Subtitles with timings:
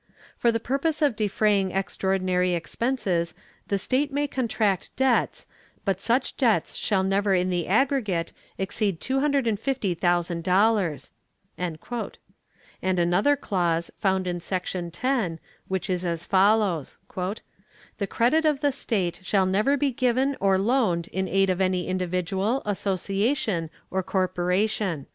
[0.35, 3.35] "For the purpose of defraying extraordinary expenses
[3.67, 5.45] the state may contract debts,
[5.85, 11.11] but such debts shall never in the aggregate exceed two hundred and fifty thousand dollars."
[11.55, 11.77] And
[12.81, 16.97] another clause found in section 10, which is as follows:
[17.99, 21.87] "The credit of the state shall never be given or loaned in aid of any
[21.87, 25.05] individual, association or corporation."